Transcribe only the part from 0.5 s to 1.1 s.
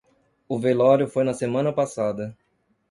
velório